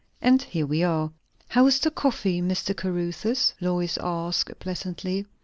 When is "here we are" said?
0.41-1.11